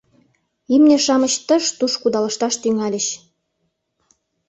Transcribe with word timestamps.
Имне-шамыч 0.73 1.33
тыш-туш 1.47 1.93
кудалышташ 2.01 2.53
тӱҥальыч. 2.61 3.07